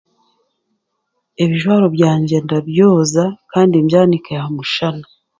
[1.43, 5.05] Ebijwaro byangye ndabyoza kandi mbyanike aha mushana